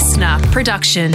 LiSTNR 0.00 0.50
production. 0.50 1.12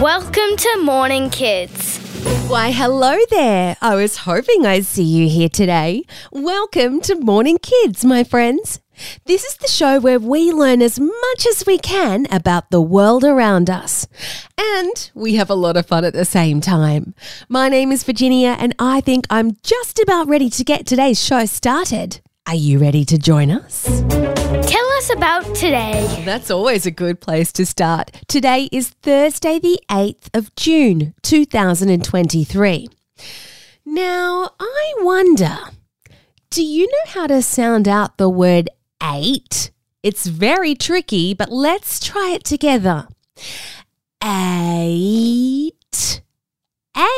Welcome 0.00 0.56
to 0.56 0.80
Morning 0.84 1.30
Kids. 1.30 1.98
Why, 2.46 2.70
hello 2.70 3.18
there. 3.28 3.76
I 3.80 3.96
was 3.96 4.18
hoping 4.18 4.64
I'd 4.64 4.86
see 4.86 5.02
you 5.02 5.28
here 5.28 5.48
today. 5.48 6.04
Welcome 6.30 7.00
to 7.00 7.16
Morning 7.16 7.58
Kids, 7.60 8.04
my 8.04 8.22
friends. 8.22 8.80
This 9.24 9.42
is 9.42 9.56
the 9.56 9.66
show 9.66 9.98
where 9.98 10.20
we 10.20 10.52
learn 10.52 10.80
as 10.80 11.00
much 11.00 11.46
as 11.48 11.66
we 11.66 11.76
can 11.76 12.28
about 12.30 12.70
the 12.70 12.80
world 12.80 13.24
around 13.24 13.68
us. 13.68 14.06
And 14.56 15.10
we 15.12 15.34
have 15.34 15.50
a 15.50 15.56
lot 15.56 15.76
of 15.76 15.86
fun 15.86 16.04
at 16.04 16.12
the 16.12 16.24
same 16.24 16.60
time. 16.60 17.16
My 17.48 17.68
name 17.68 17.90
is 17.90 18.04
Virginia, 18.04 18.54
and 18.60 18.76
I 18.78 19.00
think 19.00 19.26
I'm 19.28 19.56
just 19.64 19.98
about 19.98 20.28
ready 20.28 20.50
to 20.50 20.62
get 20.62 20.86
today's 20.86 21.20
show 21.20 21.46
started. 21.46 22.20
Are 22.46 22.54
you 22.54 22.78
ready 22.78 23.04
to 23.06 23.18
join 23.18 23.50
us? 23.50 24.11
Us 25.02 25.10
about 25.10 25.56
today. 25.56 26.22
That's 26.24 26.48
always 26.48 26.86
a 26.86 26.92
good 26.92 27.20
place 27.20 27.50
to 27.54 27.66
start. 27.66 28.12
Today 28.28 28.68
is 28.70 28.90
Thursday, 28.90 29.58
the 29.58 29.80
8th 29.90 30.28
of 30.32 30.54
June, 30.54 31.12
2023. 31.22 32.88
Now, 33.84 34.50
I 34.60 34.94
wonder 34.98 35.58
do 36.50 36.62
you 36.62 36.86
know 36.86 37.08
how 37.08 37.26
to 37.26 37.42
sound 37.42 37.88
out 37.88 38.16
the 38.16 38.28
word 38.28 38.70
eight? 39.02 39.72
It's 40.04 40.28
very 40.28 40.76
tricky, 40.76 41.34
but 41.34 41.50
let's 41.50 41.98
try 41.98 42.30
it 42.36 42.44
together. 42.44 43.08
Eight. 44.22 46.22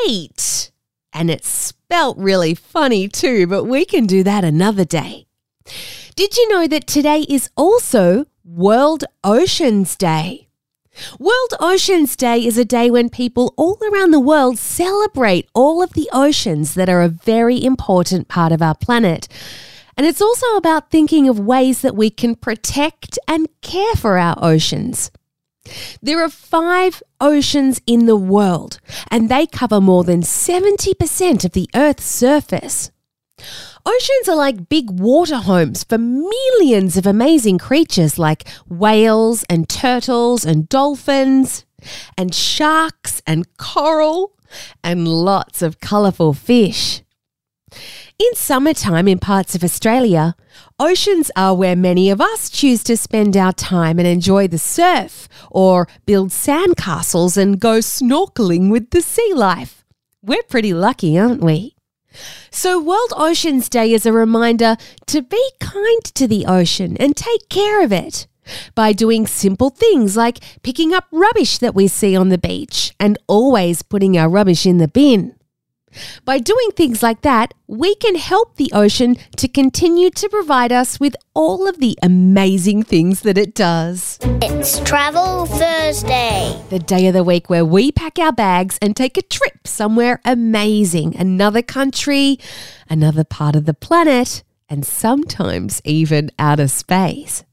Eight. 0.09 0.70
And 1.12 1.30
it's 1.30 1.48
spelt 1.48 2.16
really 2.16 2.55
funny 2.55 3.09
too, 3.09 3.47
but 3.47 3.64
we 3.64 3.84
can 3.84 4.06
do 4.06 4.23
that 4.23 4.42
another 4.42 4.87
day. 4.87 5.27
Did 6.17 6.37
you 6.37 6.49
know 6.49 6.69
that 6.69 6.87
today 6.87 7.27
is 7.29 7.51
also 7.57 8.27
World 8.45 9.03
Oceans 9.25 9.97
Day? 9.97 10.47
World 11.19 11.55
Oceans 11.59 12.15
Day 12.15 12.47
is 12.47 12.56
a 12.56 12.65
day 12.65 12.89
when 12.89 13.09
people 13.09 13.53
all 13.56 13.81
around 13.93 14.12
the 14.12 14.21
world 14.21 14.56
celebrate 14.56 15.48
all 15.55 15.83
of 15.83 15.95
the 15.95 16.09
oceans 16.12 16.75
that 16.75 16.89
are 16.89 17.03
a 17.03 17.09
very 17.09 17.61
important 17.65 18.29
part 18.29 18.53
of 18.53 18.62
our 18.62 18.77
planet. 18.77 19.27
And 19.97 20.06
it's 20.06 20.23
also 20.23 20.47
about 20.55 20.89
thinking 20.89 21.29
of 21.29 21.41
ways 21.41 21.81
that 21.81 21.97
we 21.97 22.11
can 22.11 22.37
protect 22.37 23.19
and 23.27 23.49
care 23.61 23.97
for 23.97 24.17
our 24.17 24.37
oceans. 24.41 25.11
There 26.01 26.23
are 26.23 26.28
five 26.28 27.03
oceans 27.21 27.81
in 27.89 28.06
the 28.06 28.17
world, 28.17 28.78
and 29.09 29.28
they 29.28 29.47
cover 29.47 29.81
more 29.81 30.05
than 30.05 30.21
70% 30.21 31.45
of 31.45 31.53
the 31.53 31.69
Earth's 31.75 32.05
surface. 32.05 32.93
Oceans 33.87 34.28
are 34.28 34.37
like 34.37 34.69
big 34.69 34.91
water 34.91 35.37
homes 35.37 35.84
for 35.84 35.98
millions 35.98 36.97
of 36.97 37.06
amazing 37.06 37.59
creatures 37.59 38.19
like 38.19 38.48
whales 38.69 39.45
and 39.50 39.69
turtles 39.69 40.45
and 40.45 40.69
dolphins 40.69 41.67
and 42.17 42.34
sharks 42.34 43.20
and 43.27 43.56
coral 43.56 44.33
and 44.83 45.06
lots 45.06 45.62
of 45.62 45.81
colourful 45.81 46.33
fish. 46.33 47.03
In 48.19 48.34
summertime 48.34 49.09
in 49.09 49.19
parts 49.19 49.55
of 49.55 49.65
Australia, 49.65 50.37
oceans 50.78 51.31
are 51.37 51.55
where 51.55 51.75
many 51.75 52.11
of 52.11 52.20
us 52.20 52.48
choose 52.48 52.84
to 52.84 52.97
spend 52.97 53.37
our 53.37 53.53
time 53.53 53.98
and 53.98 54.06
enjoy 54.06 54.47
the 54.47 54.59
surf 54.59 55.28
or 55.50 55.89
build 56.06 56.31
sandcastles 56.31 57.37
and 57.37 57.61
go 57.61 57.78
snorkeling 57.78 58.70
with 58.70 58.91
the 58.91 59.03
sea 59.03 59.33
life. 59.34 59.84
We're 60.22 60.45
pretty 60.45 60.72
lucky, 60.72 61.19
aren't 61.19 61.42
we? 61.42 61.73
So, 62.51 62.81
World 62.81 63.12
Oceans 63.17 63.69
Day 63.69 63.93
is 63.93 64.07
a 64.07 64.12
reminder 64.12 64.77
to 65.07 65.23
be 65.23 65.51
kind 65.61 66.05
to 66.15 66.27
the 66.27 66.47
ocean 66.47 66.97
and 66.98 67.17
take 67.17 67.48
care 67.48 67.83
of 67.83 67.93
it 67.93 68.27
by 68.75 68.93
doing 68.93 69.27
simple 69.27 69.71
things 69.71 70.17
like 70.17 70.41
picking 70.62 70.93
up 70.93 71.06
rubbish 71.11 71.59
that 71.59 71.75
we 71.75 71.89
see 71.89 72.17
on 72.17 72.29
the 72.29 72.39
beach 72.39 72.95
and 73.01 73.19
always 73.27 73.83
putting 73.83 74.19
our 74.19 74.28
rubbish 74.28 74.66
in 74.66 74.78
the 74.78 74.88
bin. 74.88 75.34
By 76.25 76.38
doing 76.38 76.71
things 76.71 77.03
like 77.03 77.22
that, 77.22 77.55
we 77.66 77.94
can 77.97 78.16
help 78.16 78.56
the 78.56 78.71
ocean 78.72 79.16
to 79.37 79.49
continue 79.49 80.10
to 80.10 80.28
provide 80.28 80.72
us 80.72 81.00
with 81.00 81.16
all 81.34 81.69
of 81.69 81.78
the 81.78 81.99
amazing 82.03 82.82
things 82.82 83.21
that 83.21 83.38
it 83.38 83.55
does. 83.55 84.19
It's 84.43 84.81
Travel 84.81 85.47
Thursday. 85.47 86.62
The 86.71 86.78
day 86.78 87.06
of 87.06 87.15
the 87.15 87.25
week 87.25 87.49
where 87.49 87.65
we 87.65 87.93
pack 87.93 88.19
our 88.19 88.32
bags 88.32 88.78
and 88.81 88.97
take 88.97 89.16
a 89.16 89.22
trip 89.22 89.66
somewhere 89.66 90.21
amazing, 90.25 91.16
another 91.16 91.62
country, 91.62 92.38
another 92.88 93.25
part 93.25 93.56
of 93.56 93.65
the 93.65 93.75
planet, 93.75 94.43
and 94.69 94.84
sometimes 94.84 95.81
even 95.84 96.31
outer 96.38 96.69
space. 96.69 97.44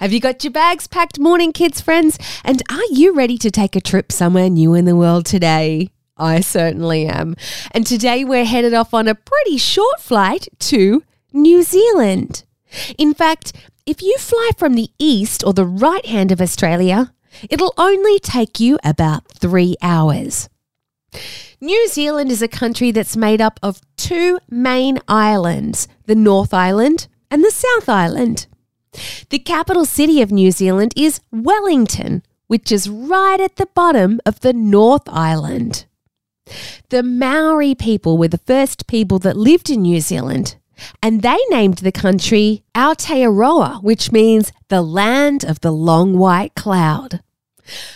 Have 0.00 0.12
you 0.12 0.20
got 0.20 0.42
your 0.42 0.52
bags 0.52 0.86
packed, 0.86 1.18
morning 1.18 1.52
kids 1.52 1.80
friends? 1.80 2.18
And 2.44 2.62
are 2.70 2.84
you 2.90 3.14
ready 3.14 3.38
to 3.38 3.50
take 3.50 3.76
a 3.76 3.80
trip 3.80 4.10
somewhere 4.10 4.50
new 4.50 4.74
in 4.74 4.84
the 4.84 4.96
world 4.96 5.26
today? 5.26 5.90
I 6.20 6.40
certainly 6.40 7.06
am. 7.06 7.34
And 7.72 7.86
today 7.86 8.24
we're 8.24 8.44
headed 8.44 8.74
off 8.74 8.92
on 8.92 9.08
a 9.08 9.14
pretty 9.14 9.56
short 9.56 10.00
flight 10.00 10.48
to 10.60 11.02
New 11.32 11.62
Zealand. 11.62 12.44
In 12.98 13.14
fact, 13.14 13.52
if 13.86 14.02
you 14.02 14.16
fly 14.18 14.50
from 14.56 14.74
the 14.74 14.90
east 14.98 15.42
or 15.44 15.52
the 15.52 15.64
right 15.64 16.06
hand 16.06 16.30
of 16.30 16.40
Australia, 16.40 17.12
it'll 17.48 17.74
only 17.78 18.18
take 18.18 18.60
you 18.60 18.78
about 18.84 19.26
three 19.28 19.76
hours. 19.82 20.48
New 21.60 21.88
Zealand 21.88 22.30
is 22.30 22.42
a 22.42 22.48
country 22.48 22.90
that's 22.90 23.16
made 23.16 23.40
up 23.40 23.58
of 23.62 23.80
two 23.96 24.38
main 24.48 24.98
islands 25.08 25.88
the 26.06 26.14
North 26.14 26.54
Island 26.54 27.08
and 27.30 27.44
the 27.44 27.50
South 27.50 27.88
Island. 27.88 28.46
The 29.30 29.38
capital 29.38 29.84
city 29.84 30.20
of 30.22 30.32
New 30.32 30.50
Zealand 30.50 30.92
is 30.96 31.20
Wellington, 31.30 32.22
which 32.46 32.72
is 32.72 32.88
right 32.88 33.40
at 33.40 33.56
the 33.56 33.66
bottom 33.66 34.20
of 34.26 34.40
the 34.40 34.52
North 34.52 35.08
Island. 35.08 35.84
The 36.88 37.02
Maori 37.02 37.74
people 37.74 38.18
were 38.18 38.28
the 38.28 38.38
first 38.38 38.86
people 38.86 39.18
that 39.20 39.36
lived 39.36 39.70
in 39.70 39.82
New 39.82 40.00
Zealand, 40.00 40.56
and 41.02 41.22
they 41.22 41.38
named 41.50 41.78
the 41.78 41.92
country 41.92 42.62
Aotearoa, 42.74 43.82
which 43.82 44.12
means 44.12 44.52
the 44.68 44.82
land 44.82 45.44
of 45.44 45.60
the 45.60 45.72
long 45.72 46.18
white 46.18 46.54
cloud. 46.54 47.20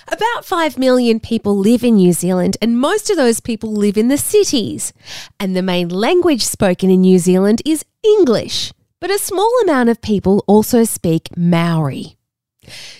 About 0.06 0.44
5 0.44 0.78
million 0.78 1.18
people 1.20 1.56
live 1.56 1.82
in 1.82 1.96
New 1.96 2.12
Zealand, 2.12 2.56
and 2.62 2.78
most 2.78 3.10
of 3.10 3.16
those 3.16 3.40
people 3.40 3.72
live 3.72 3.96
in 3.96 4.08
the 4.08 4.18
cities. 4.18 4.92
And 5.40 5.56
the 5.56 5.62
main 5.62 5.88
language 5.88 6.44
spoken 6.44 6.90
in 6.90 7.00
New 7.00 7.18
Zealand 7.18 7.62
is 7.64 7.84
English, 8.02 8.72
but 9.00 9.10
a 9.10 9.18
small 9.18 9.50
amount 9.62 9.88
of 9.88 10.00
people 10.00 10.44
also 10.46 10.84
speak 10.84 11.36
Maori. 11.36 12.16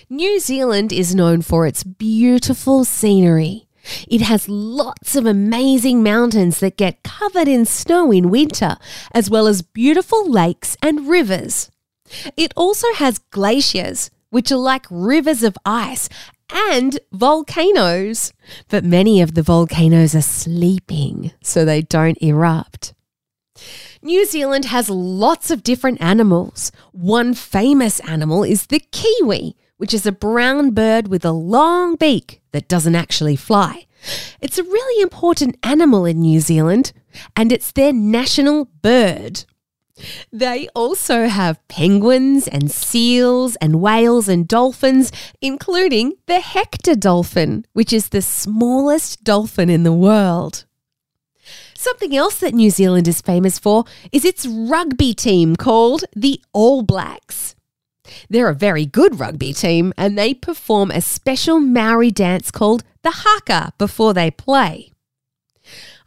New 0.09 0.39
Zealand 0.39 0.91
is 0.91 1.15
known 1.15 1.41
for 1.41 1.65
its 1.65 1.83
beautiful 1.83 2.83
scenery. 2.85 3.64
It 4.07 4.21
has 4.21 4.49
lots 4.49 5.15
of 5.15 5.25
amazing 5.25 6.03
mountains 6.03 6.59
that 6.59 6.77
get 6.77 7.03
covered 7.03 7.47
in 7.47 7.65
snow 7.65 8.11
in 8.11 8.29
winter, 8.29 8.77
as 9.11 9.29
well 9.29 9.47
as 9.47 9.61
beautiful 9.61 10.29
lakes 10.29 10.77
and 10.81 11.07
rivers. 11.07 11.69
It 12.37 12.53
also 12.55 12.87
has 12.95 13.19
glaciers, 13.31 14.11
which 14.29 14.51
are 14.51 14.57
like 14.57 14.85
rivers 14.89 15.43
of 15.43 15.57
ice, 15.65 16.09
and 16.49 16.99
volcanoes. 17.11 18.31
But 18.69 18.83
many 18.83 19.21
of 19.21 19.33
the 19.33 19.41
volcanoes 19.41 20.15
are 20.15 20.21
sleeping, 20.21 21.31
so 21.41 21.65
they 21.65 21.81
don't 21.81 22.21
erupt. 22.21 22.93
New 24.01 24.25
Zealand 24.25 24.65
has 24.65 24.89
lots 24.89 25.49
of 25.49 25.63
different 25.63 26.01
animals. 26.01 26.71
One 26.91 27.33
famous 27.33 27.99
animal 28.01 28.43
is 28.43 28.67
the 28.67 28.79
kiwi, 28.91 29.55
which 29.77 29.93
is 29.93 30.05
a 30.05 30.11
brown 30.11 30.71
bird 30.71 31.07
with 31.07 31.25
a 31.25 31.31
long 31.31 31.95
beak 31.95 32.41
that 32.55 32.69
doesn't 32.69 32.95
actually 32.95 33.35
fly. 33.35 33.85
It's 34.39 34.57
a 34.57 34.63
really 34.63 35.01
important 35.01 35.57
animal 35.61 36.05
in 36.05 36.21
New 36.21 36.39
Zealand, 36.39 36.93
and 37.35 37.51
it's 37.51 37.73
their 37.73 37.91
national 37.91 38.69
bird. 38.81 39.43
They 40.31 40.69
also 40.73 41.27
have 41.27 41.65
penguins 41.67 42.47
and 42.47 42.71
seals 42.71 43.57
and 43.57 43.81
whales 43.81 44.29
and 44.29 44.47
dolphins, 44.47 45.11
including 45.41 46.13
the 46.27 46.39
Hector 46.39 46.95
dolphin, 46.95 47.65
which 47.73 47.91
is 47.91 48.09
the 48.09 48.21
smallest 48.21 49.25
dolphin 49.25 49.69
in 49.69 49.83
the 49.83 49.93
world. 49.93 50.63
Something 51.77 52.15
else 52.15 52.39
that 52.39 52.53
New 52.53 52.69
Zealand 52.69 53.09
is 53.09 53.19
famous 53.19 53.59
for 53.59 53.83
is 54.13 54.23
its 54.23 54.45
rugby 54.45 55.13
team 55.13 55.57
called 55.57 56.05
the 56.15 56.41
All 56.53 56.83
Blacks. 56.83 57.44
They're 58.29 58.49
a 58.49 58.55
very 58.55 58.85
good 58.85 59.19
rugby 59.19 59.53
team 59.53 59.93
and 59.97 60.17
they 60.17 60.33
perform 60.33 60.91
a 60.91 61.01
special 61.01 61.59
Maori 61.59 62.11
dance 62.11 62.51
called 62.51 62.83
the 63.03 63.11
haka 63.11 63.73
before 63.77 64.13
they 64.13 64.31
play. 64.31 64.91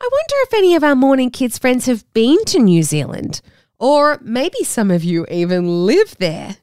I 0.00 0.08
wonder 0.10 0.34
if 0.42 0.54
any 0.54 0.74
of 0.76 0.84
our 0.84 0.94
Morning 0.94 1.30
Kids 1.30 1.58
friends 1.58 1.86
have 1.86 2.10
been 2.12 2.44
to 2.46 2.60
New 2.60 2.84
Zealand, 2.84 3.40
or 3.78 4.18
maybe 4.22 4.62
some 4.62 4.90
of 4.90 5.02
you 5.02 5.26
even 5.30 5.86
live 5.86 6.16
there. 6.18 6.58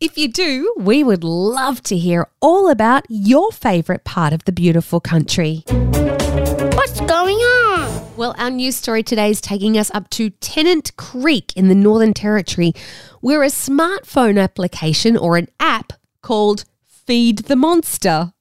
If 0.00 0.18
you 0.18 0.28
do, 0.28 0.74
we 0.76 1.02
would 1.02 1.24
love 1.24 1.82
to 1.84 1.96
hear 1.96 2.28
all 2.40 2.68
about 2.68 3.06
your 3.08 3.50
favourite 3.52 4.04
part 4.04 4.32
of 4.32 4.44
the 4.44 4.52
beautiful 4.52 5.00
country. 5.00 5.64
Well, 8.20 8.34
our 8.36 8.50
news 8.50 8.76
story 8.76 9.02
today 9.02 9.30
is 9.30 9.40
taking 9.40 9.78
us 9.78 9.90
up 9.94 10.10
to 10.10 10.28
Tennant 10.28 10.94
Creek 10.98 11.54
in 11.56 11.68
the 11.68 11.74
Northern 11.74 12.12
Territory, 12.12 12.74
where 13.22 13.42
a 13.42 13.46
smartphone 13.46 14.38
application 14.38 15.16
or 15.16 15.38
an 15.38 15.48
app 15.58 15.94
called 16.20 16.66
Feed 16.86 17.38
the 17.38 17.56
Monster 17.56 18.34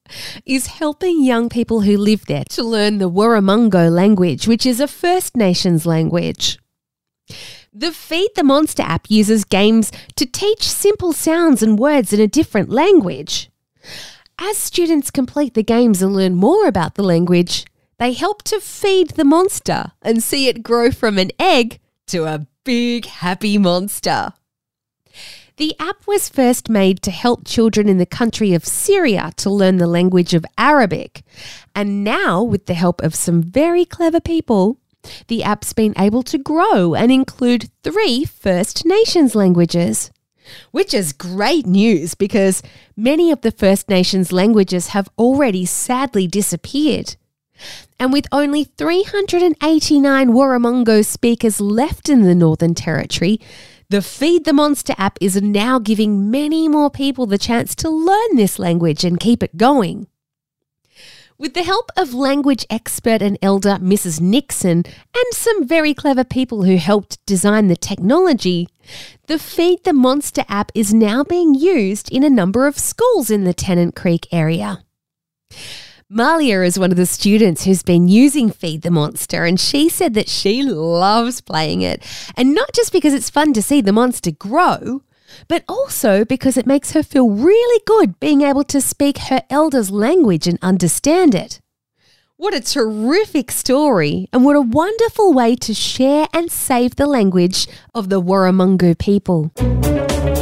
is 0.45 0.67
helping 0.67 1.23
young 1.23 1.47
people 1.47 1.79
who 1.79 1.95
live 1.95 2.25
there 2.25 2.43
to 2.49 2.61
learn 2.61 2.97
the 2.97 3.09
Warumungu 3.09 3.89
language, 3.89 4.49
which 4.49 4.65
is 4.65 4.81
a 4.81 4.87
First 4.89 5.37
Nations 5.37 5.85
language. 5.85 6.59
The 7.71 7.93
Feed 7.93 8.31
the 8.35 8.43
Monster 8.43 8.83
app 8.83 9.09
uses 9.09 9.45
games 9.45 9.93
to 10.17 10.25
teach 10.25 10.67
simple 10.67 11.13
sounds 11.13 11.63
and 11.63 11.79
words 11.79 12.11
in 12.11 12.19
a 12.19 12.27
different 12.27 12.69
language. 12.69 13.49
As 14.37 14.57
students 14.57 15.09
complete 15.09 15.53
the 15.53 15.63
games 15.63 16.01
and 16.01 16.13
learn 16.13 16.35
more 16.35 16.67
about 16.67 16.95
the 16.95 17.03
language, 17.03 17.63
they 17.99 18.13
help 18.13 18.43
to 18.43 18.59
feed 18.59 19.11
the 19.11 19.25
monster 19.25 19.91
and 20.01 20.23
see 20.23 20.47
it 20.47 20.63
grow 20.63 20.89
from 20.89 21.17
an 21.17 21.31
egg 21.37 21.79
to 22.07 22.23
a 22.23 22.47
big 22.63 23.05
happy 23.05 23.57
monster. 23.57 24.33
The 25.57 25.75
app 25.77 26.07
was 26.07 26.29
first 26.29 26.69
made 26.69 27.01
to 27.01 27.11
help 27.11 27.45
children 27.45 27.89
in 27.89 27.97
the 27.97 28.05
country 28.05 28.53
of 28.53 28.65
Syria 28.65 29.33
to 29.35 29.49
learn 29.49 29.75
the 29.75 29.87
language 29.87 30.33
of 30.33 30.45
Arabic. 30.57 31.21
And 31.75 32.01
now, 32.01 32.41
with 32.41 32.65
the 32.65 32.73
help 32.73 33.01
of 33.01 33.13
some 33.13 33.43
very 33.43 33.83
clever 33.83 34.21
people, 34.21 34.77
the 35.27 35.43
app's 35.43 35.73
been 35.73 35.93
able 35.97 36.23
to 36.23 36.37
grow 36.37 36.95
and 36.95 37.11
include 37.11 37.69
three 37.83 38.23
First 38.23 38.85
Nations 38.85 39.35
languages. 39.35 40.11
Which 40.71 40.93
is 40.93 41.11
great 41.11 41.65
news 41.65 42.15
because 42.15 42.63
many 42.95 43.29
of 43.29 43.41
the 43.41 43.51
First 43.51 43.89
Nations 43.89 44.31
languages 44.31 44.87
have 44.87 45.09
already 45.17 45.65
sadly 45.65 46.25
disappeared. 46.25 47.17
And 47.99 48.13
with 48.13 48.27
only 48.31 48.63
389 48.63 50.29
Warumungu 50.29 51.05
speakers 51.05 51.59
left 51.59 52.09
in 52.09 52.21
the 52.21 52.35
Northern 52.35 52.73
Territory, 52.73 53.39
the 53.89 54.01
Feed 54.01 54.45
the 54.45 54.53
Monster 54.53 54.93
app 54.97 55.17
is 55.19 55.41
now 55.41 55.79
giving 55.79 56.29
many 56.29 56.67
more 56.67 56.89
people 56.89 57.25
the 57.25 57.37
chance 57.37 57.73
to 57.75 57.89
learn 57.89 58.35
this 58.35 58.59
language 58.59 59.03
and 59.03 59.19
keep 59.19 59.41
it 59.41 59.57
going. 59.57 60.07
With 61.39 61.53
the 61.53 61.63
help 61.63 61.89
of 61.95 62.13
language 62.13 62.65
expert 62.69 63.21
and 63.21 63.37
elder 63.41 63.77
Mrs. 63.81 64.19
Nixon 64.19 64.83
and 64.85 65.25
some 65.31 65.65
very 65.65 65.93
clever 65.93 66.25
people 66.25 66.65
who 66.65 66.75
helped 66.75 67.25
design 67.25 67.67
the 67.67 67.77
technology, 67.77 68.67
the 69.27 69.39
Feed 69.39 69.85
the 69.85 69.93
Monster 69.93 70.43
app 70.49 70.71
is 70.75 70.93
now 70.93 71.23
being 71.23 71.55
used 71.55 72.11
in 72.11 72.23
a 72.23 72.29
number 72.29 72.67
of 72.67 72.77
schools 72.77 73.31
in 73.31 73.45
the 73.45 73.53
Tennant 73.53 73.95
Creek 73.95 74.27
area. 74.33 74.83
Malia 76.11 76.63
is 76.63 76.79
one 76.79 76.89
of 76.89 76.97
the 76.97 77.05
students 77.05 77.65
who's 77.65 77.83
been 77.83 78.07
using 78.07 78.49
Feed 78.49 78.81
the 78.81 78.89
Monster, 78.89 79.45
and 79.45 79.59
she 79.59 79.89
said 79.89 80.15
that 80.15 80.27
she 80.27 80.63
loves 80.63 81.39
playing 81.39 81.83
it. 81.83 82.03
And 82.35 82.55
not 82.55 82.73
just 82.73 82.91
because 82.91 83.13
it's 83.13 83.29
fun 83.29 83.53
to 83.53 83.61
see 83.61 83.79
the 83.79 83.93
monster 83.93 84.31
grow, 84.31 85.03
but 85.47 85.63
also 85.69 86.25
because 86.25 86.57
it 86.57 86.65
makes 86.65 86.93
her 86.93 87.03
feel 87.03 87.29
really 87.29 87.83
good 87.85 88.19
being 88.19 88.41
able 88.41 88.63
to 88.63 88.81
speak 88.81 89.19
her 89.29 89.43
elders' 89.51 89.91
language 89.91 90.47
and 90.47 90.57
understand 90.63 91.35
it. 91.35 91.61
What 92.37 92.55
a 92.55 92.61
terrific 92.61 93.51
story, 93.51 94.29
and 94.33 94.43
what 94.43 94.55
a 94.55 94.61
wonderful 94.61 95.31
way 95.31 95.55
to 95.57 95.75
share 95.75 96.25
and 96.33 96.51
save 96.51 96.95
the 96.95 97.05
language 97.05 97.67
of 97.93 98.09
the 98.09 98.19
Warumungu 98.19 98.97
people. 98.97 99.51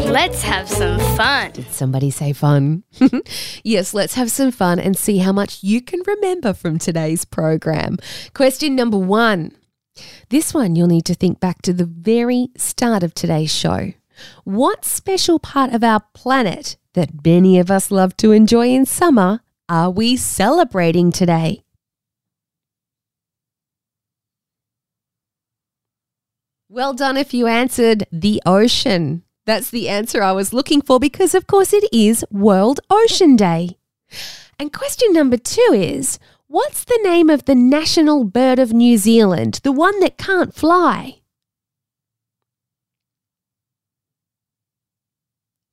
Let's 0.09 0.41
have 0.43 0.69
some 0.69 0.99
fun. 1.17 1.51
Did 1.51 1.69
somebody 1.71 2.09
say 2.11 2.31
fun? 2.31 2.83
yes, 3.63 3.93
let's 3.93 4.13
have 4.13 4.31
some 4.31 4.51
fun 4.51 4.79
and 4.79 4.97
see 4.97 5.17
how 5.17 5.33
much 5.33 5.63
you 5.63 5.81
can 5.81 6.01
remember 6.07 6.53
from 6.53 6.79
today's 6.79 7.25
program. 7.25 7.97
Question 8.33 8.75
number 8.75 8.97
one. 8.97 9.51
This 10.29 10.53
one 10.53 10.75
you'll 10.77 10.87
need 10.87 11.05
to 11.05 11.13
think 11.13 11.41
back 11.41 11.61
to 11.63 11.73
the 11.73 11.85
very 11.85 12.49
start 12.55 13.03
of 13.03 13.13
today's 13.13 13.53
show. 13.53 13.91
What 14.45 14.85
special 14.85 15.39
part 15.39 15.73
of 15.73 15.83
our 15.83 16.01
planet 16.13 16.77
that 16.93 17.25
many 17.25 17.59
of 17.59 17.69
us 17.69 17.91
love 17.91 18.15
to 18.17 18.31
enjoy 18.31 18.69
in 18.69 18.85
summer 18.85 19.41
are 19.67 19.89
we 19.91 20.15
celebrating 20.15 21.11
today? 21.11 21.63
Well 26.69 26.93
done 26.93 27.17
if 27.17 27.33
you 27.33 27.47
answered 27.47 28.07
the 28.11 28.41
ocean. 28.45 29.23
That's 29.47 29.69
the 29.69 29.87
answer 29.87 30.21
I 30.21 30.33
was 30.33 30.51
looking 30.51 30.81
for 30.81 30.99
because, 30.99 31.33
of 31.33 31.47
course, 31.47 31.71
it 31.71 31.85
is 31.93 32.25
World 32.29 32.81
Ocean 32.89 33.37
Day. 33.37 33.77
And 34.59 34.73
question 34.73 35.13
number 35.13 35.37
two 35.37 35.71
is 35.73 36.19
What's 36.47 36.83
the 36.83 36.99
name 37.01 37.29
of 37.29 37.45
the 37.45 37.55
national 37.55 38.25
bird 38.25 38.59
of 38.59 38.73
New 38.73 38.97
Zealand, 38.97 39.61
the 39.63 39.71
one 39.71 40.01
that 40.01 40.17
can't 40.17 40.53
fly? 40.53 41.21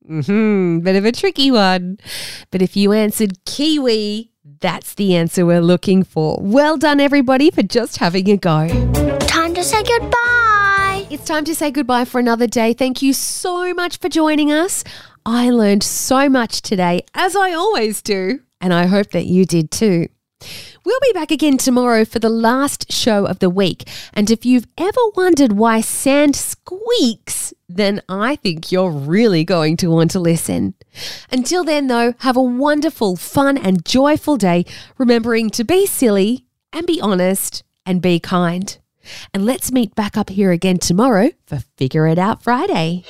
Hmm, 0.07 0.79
bit 0.79 0.95
of 0.95 1.05
a 1.05 1.11
tricky 1.11 1.51
one. 1.51 1.99
But 2.53 2.63
if 2.63 2.77
you 2.77 2.93
answered 2.93 3.45
kiwi, 3.45 4.31
that's 4.61 4.95
the 4.95 5.17
answer 5.17 5.45
we're 5.45 5.61
looking 5.61 6.05
for. 6.05 6.39
Well 6.41 6.77
done, 6.77 7.01
everybody, 7.01 7.51
for 7.51 7.65
just 7.65 7.97
having 7.97 8.31
a 8.31 8.37
go. 8.37 8.69
Time 9.19 9.53
to 9.55 9.65
say 9.65 9.83
goodbye. 9.83 10.44
It's 11.15 11.27
time 11.27 11.45
to 11.45 11.55
say 11.55 11.71
goodbye 11.71 12.07
for 12.07 12.19
another 12.19 12.49
day. 12.49 12.73
Thank 12.73 13.01
you 13.01 13.13
so 13.13 13.73
much 13.73 13.99
for 13.99 14.09
joining 14.09 14.51
us. 14.51 14.83
I 15.25 15.49
learned 15.49 15.85
so 15.85 16.29
much 16.29 16.61
today, 16.61 17.03
as 17.15 17.37
I 17.37 17.53
always 17.53 18.03
do, 18.03 18.41
and 18.61 18.75
I 18.75 18.87
hope 18.87 19.13
that 19.13 19.27
you 19.27 19.45
did 19.45 19.71
too. 19.71 20.09
We'll 20.85 20.99
be 21.01 21.13
back 21.13 21.31
again 21.31 21.57
tomorrow 21.57 22.05
for 22.05 22.19
the 22.19 22.29
last 22.29 22.91
show 22.91 23.27
of 23.27 23.39
the 23.39 23.49
week. 23.49 23.89
And 24.13 24.29
if 24.29 24.45
you've 24.45 24.67
ever 24.77 25.01
wondered 25.15 25.53
why 25.53 25.83
sand 25.83 26.35
squeaks, 26.35 27.55
then 27.69 28.03
I 28.09 28.35
think 28.35 28.73
you're 28.73 28.91
really 28.91 29.45
going 29.45 29.77
to 29.79 29.93
want 29.93 30.11
to 30.11 30.19
listen. 30.19 30.75
Until 31.31 31.63
then, 31.63 31.87
though, 31.87 32.15
have 32.19 32.37
a 32.37 32.43
wonderful, 32.43 33.15
fun, 33.15 33.57
and 33.57 33.85
joyful 33.85 34.37
day, 34.37 34.65
remembering 34.99 35.51
to 35.51 35.63
be 35.63 35.87
silly 35.87 36.47
and 36.73 36.89
be 36.89 37.01
honest 37.01 37.63
and 37.87 38.03
be 38.03 38.19
kind. 38.19 38.79
And 39.33 39.45
let's 39.45 39.73
meet 39.73 39.95
back 39.95 40.17
up 40.17 40.31
here 40.31 40.53
again 40.53 40.79
tomorrow 40.79 41.31
for 41.47 41.59
Figure 41.77 42.07
It 42.07 42.19
Out 42.19 42.43
Friday. 42.43 43.05